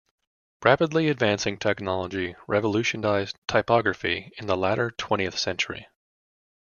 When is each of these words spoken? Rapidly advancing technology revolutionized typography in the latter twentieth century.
Rapidly 0.65 1.09
advancing 1.09 1.59
technology 1.59 2.33
revolutionized 2.47 3.37
typography 3.47 4.31
in 4.39 4.47
the 4.47 4.57
latter 4.57 4.89
twentieth 4.89 5.37
century. 5.37 5.89